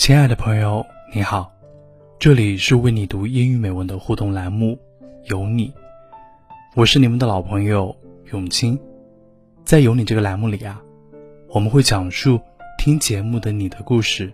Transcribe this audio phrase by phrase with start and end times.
[0.00, 1.52] 亲爱的朋友，你好，
[2.18, 4.78] 这里是为你读英语美文的互动栏目，
[5.24, 5.70] 有你，
[6.74, 7.94] 我是你们的老朋友
[8.32, 8.80] 永清。
[9.62, 10.80] 在有你这个栏目里啊，
[11.50, 12.40] 我们会讲述
[12.78, 14.32] 听节目的你的故事。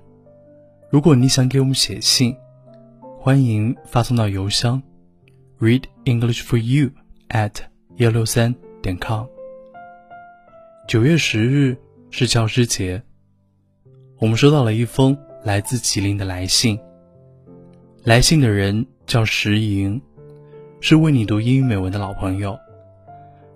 [0.88, 2.36] 如果你想给我们写信，
[3.18, 4.80] 欢迎发送到邮箱
[5.58, 6.90] read english for you
[7.30, 7.54] at
[7.96, 9.26] 幺六三点 com。
[10.86, 11.76] 九月十日
[12.12, 13.02] 是教师节，
[14.20, 15.18] 我们收到了一封。
[15.46, 16.76] 来自吉林的来信。
[18.02, 20.02] 来信的人叫石莹，
[20.80, 22.58] 是为你读英语美文的老朋友。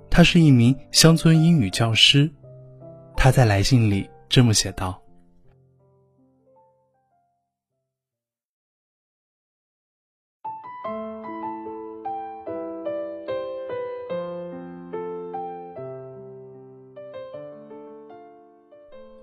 [0.09, 2.31] 他是一名乡村英语教师。
[3.17, 5.03] 他在来信里这么写道：“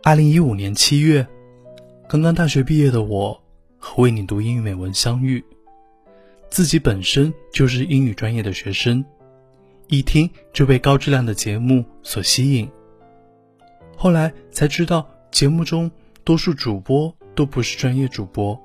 [0.04, 1.26] 二零一五年七月。”
[2.10, 3.38] 刚刚大学毕业的我，
[3.78, 5.44] 和为你读英语美文相遇。
[6.50, 9.04] 自己本身就是英语专业的学生，
[9.88, 12.70] 一听就被高质量的节目所吸引。
[13.98, 15.92] 后来才知道，节目中
[16.24, 18.58] 多数主播都不是专业主播，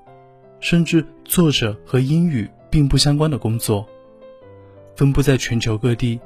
[0.61, 3.85] 甚至做着和英语并不相关的工作，
[4.95, 6.21] 分布在全球各地，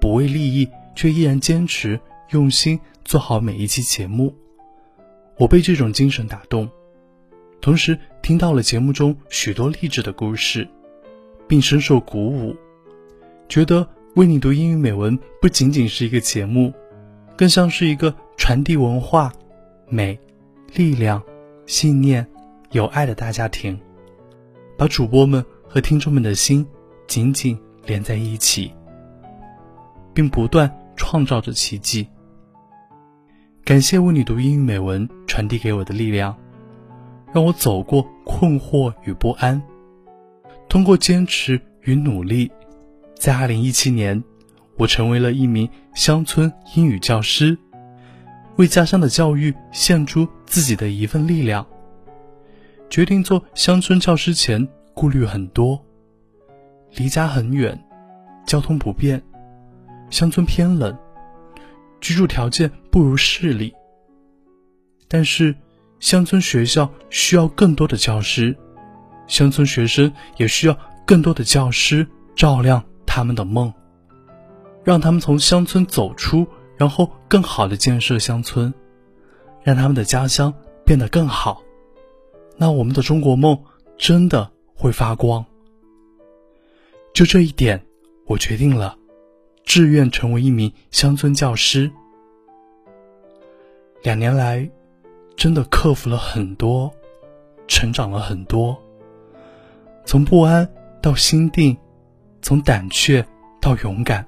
[0.00, 1.98] 不为利益，却依然坚持
[2.30, 4.32] 用心做好每一期节目。
[5.36, 6.68] 我被这种精神打动，
[7.60, 10.68] 同时听到了节目中许多励志的故事，
[11.48, 12.54] 并深受鼓舞，
[13.48, 16.72] 觉得为你读英语美文不仅仅是一个节目，
[17.36, 19.32] 更像是一个传递文化、
[19.88, 20.18] 美、
[20.74, 21.20] 力量、
[21.66, 22.24] 信念、
[22.70, 23.78] 有爱的大家庭，
[24.78, 26.64] 把主播们和听众们的心
[27.08, 28.72] 紧紧连在一起，
[30.14, 32.06] 并不断创造着奇迹。
[33.64, 36.36] 感谢为你读英语美文传递给我的力量，
[37.32, 39.60] 让我走过困惑与不安。
[40.68, 42.52] 通过坚持与努力，
[43.14, 44.22] 在2017年，
[44.76, 47.56] 我成为了一名乡村英语教师，
[48.56, 51.66] 为家乡的教育献出自己的一份力量。
[52.90, 55.82] 决定做乡村教师前，顾虑很多：
[56.96, 57.82] 离家很远，
[58.44, 59.22] 交通不便，
[60.10, 60.94] 乡村偏冷。
[62.04, 63.72] 居住条件不如市里，
[65.08, 65.54] 但是
[66.00, 68.54] 乡村学校需要更多的教师，
[69.26, 72.06] 乡村学生也需要更多的教师
[72.36, 73.72] 照亮他们的梦，
[74.84, 78.74] 让他们从乡村走出，然后更好的建设乡村，
[79.62, 80.52] 让他们的家乡
[80.84, 81.62] 变得更好，
[82.58, 83.58] 那我们的中国梦
[83.96, 85.42] 真的会发光。
[87.14, 87.82] 就这一点，
[88.26, 88.94] 我决定了。
[89.64, 91.90] 志愿成为一名乡村教师。
[94.02, 94.68] 两年来，
[95.36, 96.92] 真的克服了很多，
[97.66, 98.76] 成长了很多。
[100.04, 100.68] 从不安
[101.00, 101.76] 到心定，
[102.42, 103.24] 从胆怯
[103.60, 104.24] 到勇敢，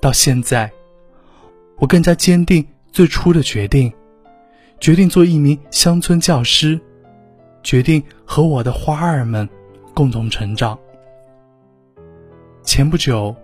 [0.00, 0.72] 到现在，
[1.76, 3.92] 我更加坚定最初的决定，
[4.80, 6.80] 决定做一名乡村教师，
[7.62, 9.46] 决定和我的花儿们
[9.92, 10.78] 共同成长。
[12.62, 13.36] 前不久。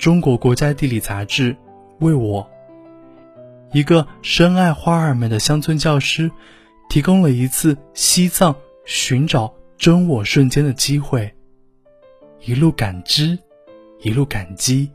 [0.00, 1.54] 中国国家地理杂志
[1.98, 2.48] 为我，
[3.70, 6.30] 一个深爱花儿们的乡村教师，
[6.88, 8.56] 提供了一次西藏
[8.86, 11.30] 寻找真我瞬间的机会。
[12.46, 13.38] 一路感知，
[14.00, 14.90] 一路感激，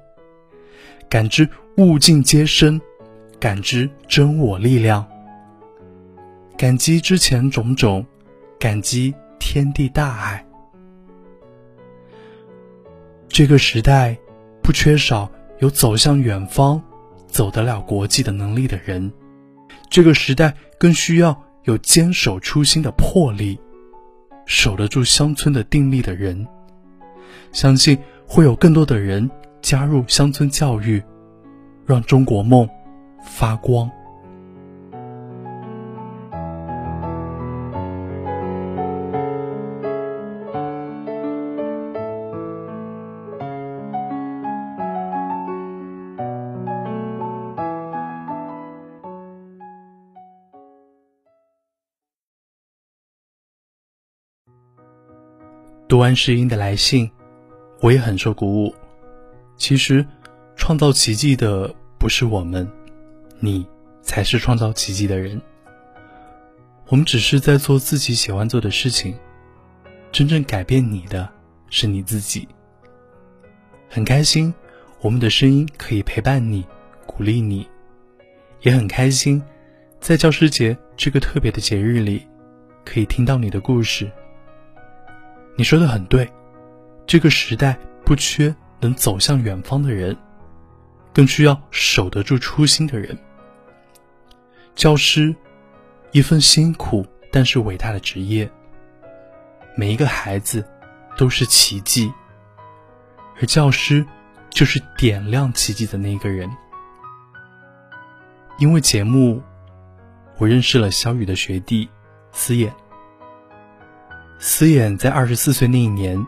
[1.08, 2.82] 感知物尽皆生，
[3.40, 5.08] 感知真我力量，
[6.58, 8.04] 感激之前种种，
[8.58, 10.44] 感激天地大爱。
[13.30, 14.18] 这个时代。
[14.66, 16.82] 不缺少有走向远方、
[17.28, 19.14] 走得了国际的能力的人，
[19.92, 23.60] 这个时代更需要有坚守初心的魄力、
[24.48, 26.48] 守得住乡村的定力的人。
[27.52, 27.96] 相信
[28.26, 29.30] 会有更多的人
[29.62, 31.00] 加入乡村教育，
[31.86, 32.68] 让中国梦
[33.24, 33.88] 发光。
[55.88, 57.10] 读完石英的来信，
[57.80, 58.74] 我也很受鼓舞。
[59.56, 60.04] 其实，
[60.56, 62.68] 创造奇迹的不是我们，
[63.40, 63.64] 你
[64.02, 65.40] 才是创造奇迹的人。
[66.88, 69.16] 我们只是在做自己喜欢做的事情，
[70.12, 71.30] 真正改变你的
[71.70, 72.48] 是你自己。
[73.88, 74.52] 很开心，
[75.02, 76.66] 我们的声音可以陪伴你，
[77.06, 77.68] 鼓励你，
[78.62, 79.42] 也很开心，
[80.00, 82.26] 在教师节这个特别的节日里，
[82.84, 84.12] 可以听到你的故事。
[85.58, 86.30] 你说的很对，
[87.08, 90.16] 这个时代不缺能走向远方的人，
[91.14, 93.18] 更需要守得住初心的人。
[94.76, 95.34] 教师，
[96.12, 98.52] 一份辛苦但是伟大的职业。
[99.78, 100.66] 每一个孩子
[101.18, 102.12] 都是奇迹，
[103.40, 104.06] 而教师
[104.50, 106.50] 就是点亮奇迹的那个人。
[108.58, 109.42] 因为节目，
[110.38, 111.90] 我认识了小雨的学弟
[112.34, 112.72] 思衍。
[114.38, 116.26] 思衍在二十四岁那一年，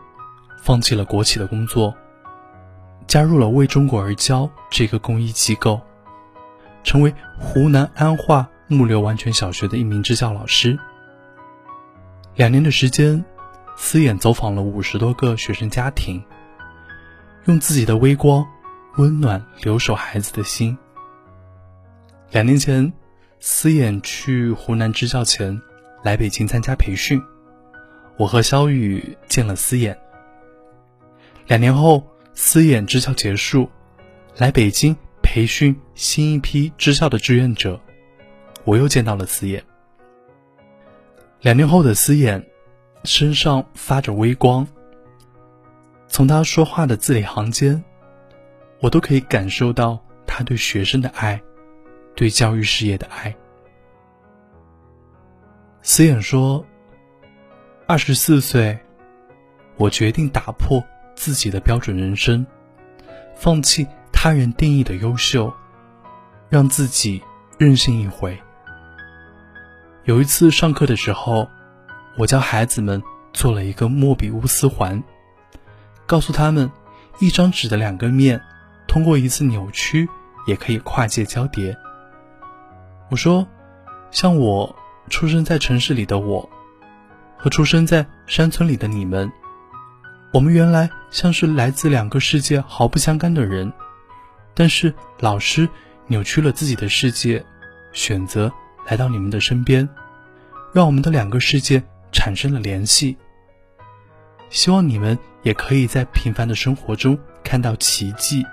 [0.63, 1.93] 放弃了国企的工作，
[3.05, 5.79] 加入了为中国而教这个公益机构，
[6.83, 10.77] 成为湖南安化木流完全小学的一名支教老师。
[12.35, 13.23] 两年的时间，
[13.75, 16.23] 思衍走访了五十多个学生家庭，
[17.45, 18.45] 用自己的微光
[18.97, 20.77] 温暖留守孩子的心。
[22.31, 22.91] 两年前，
[23.39, 25.61] 思衍去湖南支教前，
[26.03, 27.21] 来北京参加培训。
[28.17, 29.95] 我和肖雨见了思衍。
[31.45, 32.03] 两年后，
[32.33, 33.69] 思衍支教结束，
[34.37, 37.79] 来北京培训新一批支教的志愿者，
[38.63, 39.61] 我又见到了思衍。
[41.41, 42.43] 两年后的思衍，
[43.03, 44.67] 身上发着微光。
[46.07, 47.83] 从他说话的字里行间，
[48.81, 51.41] 我都可以感受到他对学生的爱。
[52.15, 53.31] 对教育事业的爱。
[55.83, 56.65] 思远说
[57.89, 58.77] ：“二十四岁，
[59.77, 60.83] 我决定打破
[61.15, 62.45] 自己的标准人生，
[63.33, 65.53] 放弃他人定义的优秀，
[66.49, 67.23] 让自己
[67.57, 68.37] 任性一回。”
[70.03, 71.47] 有一次上课的时候，
[72.17, 73.01] 我教孩子们
[73.31, 75.01] 做了一个莫比乌斯环，
[76.05, 76.69] 告诉他们，
[77.21, 78.41] 一张纸的两个面，
[78.85, 80.09] 通过一次扭曲，
[80.45, 81.73] 也可以跨界交叠。
[83.09, 83.47] 我说，
[84.11, 84.75] 像我
[85.09, 86.49] 出生在城市里的我，
[87.37, 89.31] 和出生在山村里的你们，
[90.33, 93.71] 我们原来像是来自两个世界毫不相干的人，
[94.53, 95.69] 但是老师
[96.07, 97.45] 扭曲了自己的世界，
[97.93, 98.51] 选择
[98.87, 99.87] 来到你们的身边，
[100.73, 101.81] 让我们的两个世界
[102.11, 103.15] 产生了联系。
[104.49, 108.43] 希望你们也可以在平凡的生活中看到奇迹，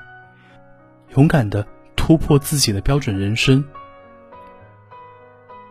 [1.17, 1.67] 勇敢的
[1.97, 3.65] 突破自己的标准人生。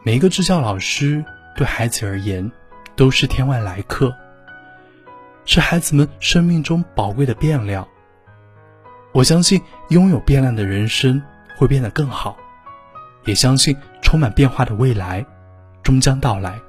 [0.02, 1.24] 每一个支教老师
[1.56, 2.50] 对孩子而言，
[2.96, 4.16] 都是天外来客，
[5.46, 7.88] 是孩子们生命中宝贵的变量。
[9.12, 11.22] 我相信拥有变量的人生
[11.58, 12.38] 会变得更好，
[13.26, 15.26] 也相信充满变化的未来
[15.82, 16.60] 终将到来。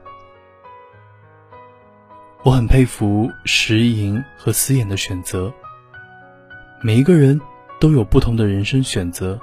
[2.42, 5.52] 我很佩服石莹和思妍的选择。
[6.82, 7.40] 每一个人
[7.80, 9.38] 都有不同的人生选择，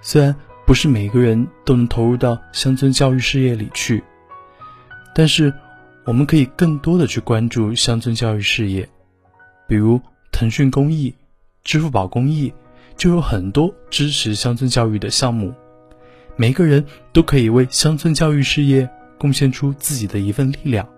[0.00, 0.34] 虽然。
[0.66, 4.02] 不是每个人都能投入到乡村教育事业里去，
[5.14, 5.54] 但是
[6.06, 8.88] 我们可以更多的去关注乡村教育事业，
[9.66, 10.00] 比如
[10.30, 11.12] 腾讯公益、
[11.64, 12.54] 支付宝公益，
[12.96, 15.52] 就有很多支持乡村教育的项目。
[16.36, 18.88] 每个人都可以为乡村教育事业
[19.18, 20.88] 贡献出自己的一份力量。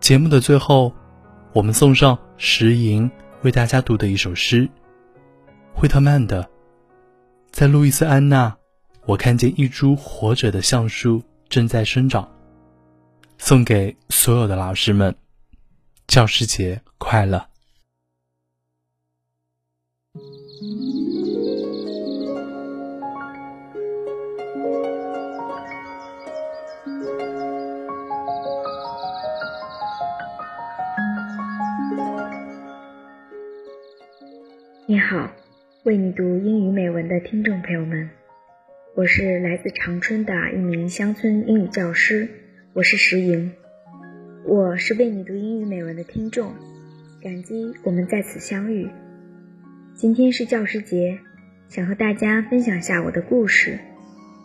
[0.00, 0.92] 节目的最后，
[1.52, 3.08] 我们送上石莹
[3.42, 4.68] 为大家读的一首诗，
[5.72, 6.50] 惠特曼的。
[7.52, 8.56] 在路易斯安那，
[9.06, 11.22] 我看见一株活着的橡树
[11.54, 12.28] 正在生长。
[13.38, 15.14] 送给所有的老师们，
[16.08, 17.46] 教师节快乐！
[34.88, 35.30] 你好。
[35.84, 38.10] 为你读英语美文的听众朋友们，
[38.96, 42.28] 我是来自长春的一名乡村英语教师，
[42.74, 43.50] 我是石莹。
[44.44, 46.52] 我是为你读英语美文的听众，
[47.20, 48.88] 感激我们在此相遇。
[49.94, 51.18] 今天是教师节，
[51.66, 53.80] 想和大家分享下我的故事，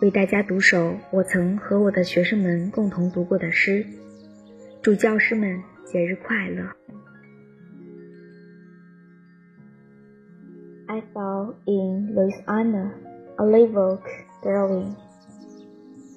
[0.01, 3.85] 为大家读首我曾和我的学生们共同读过的诗。
[4.81, 6.63] 祝教师们节日快乐
[10.87, 12.93] ！I fall in Louisiana
[13.39, 14.05] a live oak
[14.41, 14.97] growing.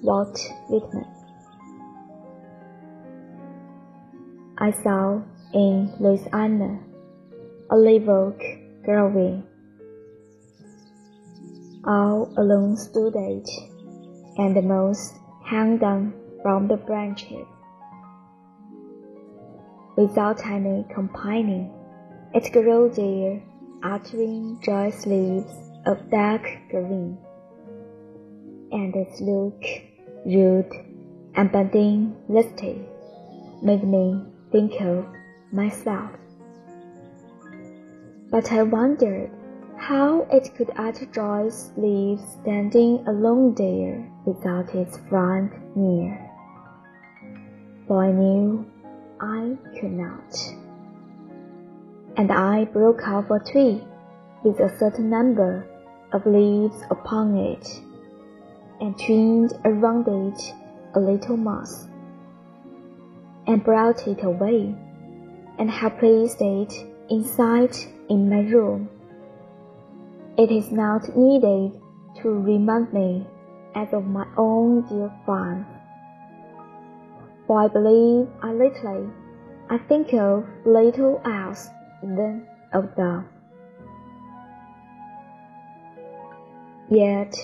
[0.02, 0.37] Walt
[0.69, 1.07] Whitman.
[4.59, 5.23] I saw
[5.55, 6.81] in Louisiana
[7.71, 8.43] a live oak
[8.85, 9.45] growing.
[11.85, 13.49] All alone stood it,
[14.38, 15.14] and the moss
[15.45, 17.47] hung down from the branches.
[19.97, 21.73] Without any complaining,
[22.35, 23.41] it grew there
[23.85, 27.19] uttering joyous leaves of dark green,
[28.71, 29.62] and its look
[30.25, 30.71] rude,
[31.35, 32.85] and bending listy,
[33.62, 35.07] made me think of
[35.53, 36.11] myself.
[38.31, 39.31] But I wondered
[39.77, 46.31] how it could utter Joyce leave standing alone there without its friend near.
[47.87, 48.65] For I knew
[49.21, 50.33] I could not.
[52.17, 53.83] And I broke off a twig
[54.45, 55.67] with a certain number
[56.12, 57.81] of leaves upon it,
[58.81, 60.54] and twined around it
[60.95, 61.88] a little moss,
[63.47, 64.75] and brought it away,
[65.59, 66.73] and have placed it
[67.09, 67.75] inside
[68.09, 68.88] in my room.
[70.37, 71.73] It is not needed
[72.23, 73.26] to remind me
[73.75, 75.64] as of my own dear friend.
[77.47, 79.09] For I believe I lately
[79.71, 81.69] I think of little else
[82.02, 83.32] than of them.
[86.91, 87.35] Yet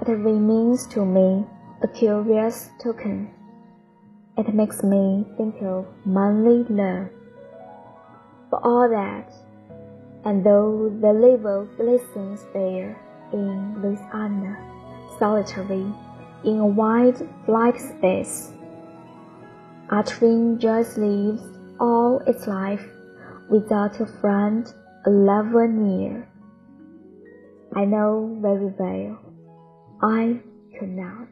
[0.00, 1.46] it remains to me
[1.82, 3.30] a curious token.
[4.36, 7.08] It makes me think of manly love.
[8.50, 9.32] For all that,
[10.24, 12.96] and though the river glistens there
[13.32, 14.56] in Louisiana,
[15.18, 15.86] solitary
[16.44, 18.52] in a wide flat space,
[19.90, 21.42] uttering just lives
[21.78, 22.86] all its life
[23.50, 24.72] without a friend,
[25.04, 26.28] a lover near.
[27.76, 29.18] I know very well
[30.02, 30.40] I
[30.78, 31.28] could not.